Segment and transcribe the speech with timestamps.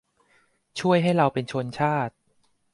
[0.79, 2.13] ช่วยให้เราเป็นชนชาติ